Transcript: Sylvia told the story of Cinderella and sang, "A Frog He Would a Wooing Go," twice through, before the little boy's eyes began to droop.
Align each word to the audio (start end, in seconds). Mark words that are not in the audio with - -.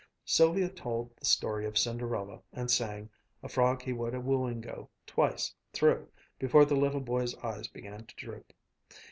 Sylvia 0.25 0.67
told 0.67 1.15
the 1.15 1.25
story 1.25 1.63
of 1.67 1.77
Cinderella 1.77 2.41
and 2.51 2.71
sang, 2.71 3.07
"A 3.43 3.47
Frog 3.47 3.83
He 3.83 3.93
Would 3.93 4.15
a 4.15 4.19
Wooing 4.19 4.59
Go," 4.59 4.89
twice 5.05 5.53
through, 5.73 6.07
before 6.39 6.65
the 6.65 6.75
little 6.75 7.01
boy's 7.01 7.35
eyes 7.43 7.67
began 7.67 8.07
to 8.07 8.15
droop. 8.15 8.51